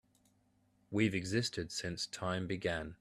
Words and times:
We've 0.89 1.13
existed 1.13 1.71
since 1.71 2.07
time 2.07 2.47
began. 2.47 2.95